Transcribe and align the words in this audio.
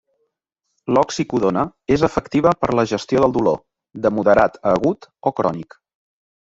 L'oxicodona 0.97 1.65
és 1.97 2.05
efectiva 2.09 2.55
per 2.63 2.71
la 2.81 2.87
gestió 2.95 3.23
del 3.27 3.37
dolor, 3.39 3.63
de 4.07 4.15
moderat 4.19 4.63
a 4.63 4.77
agut 4.77 5.11
o 5.33 5.39
crònic. 5.43 5.81